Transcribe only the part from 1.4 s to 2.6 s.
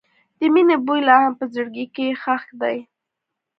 زړګي کې ښخ